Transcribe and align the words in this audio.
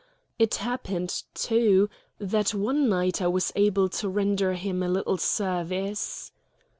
It 0.39 0.55
happened, 0.55 1.21
too, 1.35 1.87
that 2.17 2.55
one 2.55 2.89
night 2.89 3.21
I 3.21 3.27
was 3.27 3.51
able 3.55 3.87
to 3.89 4.09
render 4.09 4.53
him 4.53 4.81
a 4.81 4.89
little 4.89 5.17
service. 5.19 6.31